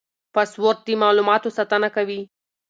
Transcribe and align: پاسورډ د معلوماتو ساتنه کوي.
پاسورډ 0.33 0.77
د 0.85 0.89
معلوماتو 1.01 1.55
ساتنه 1.57 1.87
کوي. 1.95 2.21